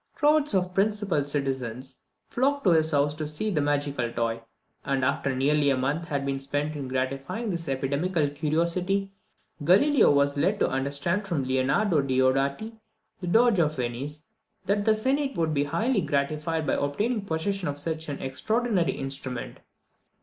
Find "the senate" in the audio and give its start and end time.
14.85-15.37